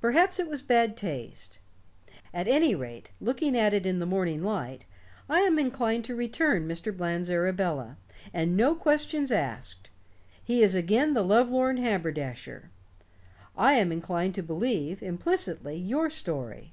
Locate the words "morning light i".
4.04-5.42